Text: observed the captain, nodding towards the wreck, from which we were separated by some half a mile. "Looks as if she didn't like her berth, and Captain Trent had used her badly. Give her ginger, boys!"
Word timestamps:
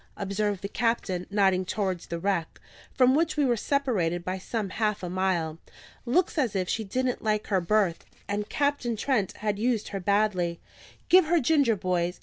observed 0.17 0.63
the 0.63 0.67
captain, 0.67 1.27
nodding 1.29 1.63
towards 1.63 2.07
the 2.07 2.17
wreck, 2.17 2.59
from 2.91 3.13
which 3.13 3.37
we 3.37 3.45
were 3.45 3.55
separated 3.55 4.25
by 4.25 4.35
some 4.35 4.71
half 4.71 5.03
a 5.03 5.09
mile. 5.11 5.59
"Looks 6.07 6.39
as 6.39 6.55
if 6.55 6.67
she 6.67 6.83
didn't 6.83 7.23
like 7.23 7.45
her 7.53 7.61
berth, 7.61 8.03
and 8.27 8.49
Captain 8.49 8.95
Trent 8.95 9.33
had 9.37 9.59
used 9.59 9.89
her 9.89 9.99
badly. 9.99 10.59
Give 11.07 11.25
her 11.25 11.39
ginger, 11.39 11.75
boys!" 11.75 12.19